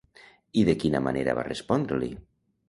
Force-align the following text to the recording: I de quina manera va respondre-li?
I 0.61 0.63
de 0.69 0.73
quina 0.83 1.01
manera 1.09 1.37
va 1.41 1.45
respondre-li? 1.49 2.11